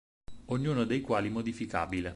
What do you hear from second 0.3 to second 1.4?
Ognuno dei quali